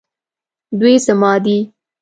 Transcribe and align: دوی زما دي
دوی 0.79 0.95
زما 1.05 1.33
دي 1.45 1.57